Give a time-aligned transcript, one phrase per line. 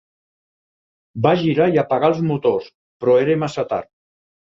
[1.25, 2.71] Va girar i apagar els motors,
[3.05, 3.91] però era massa tard.